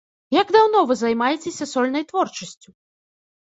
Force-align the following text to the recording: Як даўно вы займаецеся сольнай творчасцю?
Як 0.35 0.47
даўно 0.55 0.79
вы 0.91 0.97
займаецеся 1.01 1.69
сольнай 1.75 2.03
творчасцю? 2.11 2.69